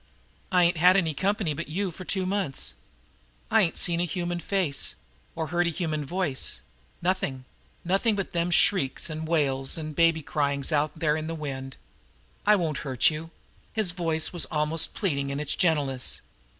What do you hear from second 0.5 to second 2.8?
I ain't had any company but you for two months.